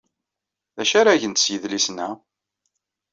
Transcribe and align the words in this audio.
D 0.75 0.77
acu 0.81 0.95
ara 0.99 1.21
gent 1.21 1.41
s 1.43 1.45
yidlisen-a? 1.51 2.09